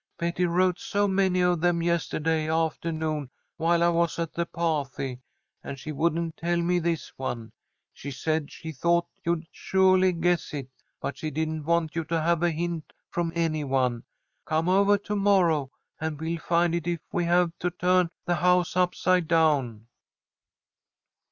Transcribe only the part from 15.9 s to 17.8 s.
and we'll find it if we have to